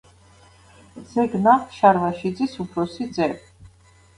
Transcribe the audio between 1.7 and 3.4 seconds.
შარვაშიძის უფროსი ძე.